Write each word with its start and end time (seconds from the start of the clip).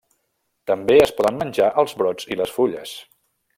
També 0.71 0.95
es 1.01 1.13
poden 1.19 1.37
menjar 1.43 1.69
els 1.83 1.95
brots 2.01 2.29
i 2.37 2.39
les 2.43 2.57
fulles. 2.59 2.97